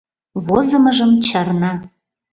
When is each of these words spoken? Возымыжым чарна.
Возымыжым 0.45 1.11
чарна. 1.27 1.71